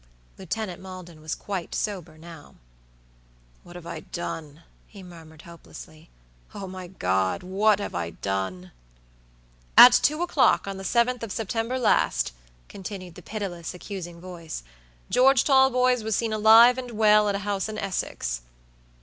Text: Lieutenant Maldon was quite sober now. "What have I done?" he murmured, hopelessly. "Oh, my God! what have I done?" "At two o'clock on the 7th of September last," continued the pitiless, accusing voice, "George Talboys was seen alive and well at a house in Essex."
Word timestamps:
Lieutenant 0.39 0.81
Maldon 0.81 1.21
was 1.21 1.35
quite 1.35 1.75
sober 1.75 2.17
now. 2.17 2.55
"What 3.61 3.75
have 3.75 3.85
I 3.85 3.99
done?" 3.99 4.63
he 4.87 5.03
murmured, 5.03 5.43
hopelessly. 5.43 6.09
"Oh, 6.55 6.65
my 6.65 6.87
God! 6.87 7.43
what 7.43 7.77
have 7.77 7.93
I 7.93 8.09
done?" 8.09 8.71
"At 9.77 9.93
two 9.93 10.23
o'clock 10.23 10.65
on 10.65 10.77
the 10.77 10.83
7th 10.83 11.21
of 11.21 11.31
September 11.31 11.77
last," 11.77 12.31
continued 12.67 13.13
the 13.13 13.21
pitiless, 13.21 13.75
accusing 13.75 14.19
voice, 14.19 14.63
"George 15.11 15.43
Talboys 15.43 16.01
was 16.03 16.15
seen 16.15 16.33
alive 16.33 16.79
and 16.79 16.89
well 16.89 17.29
at 17.29 17.35
a 17.35 17.45
house 17.45 17.69
in 17.69 17.77
Essex." 17.77 18.41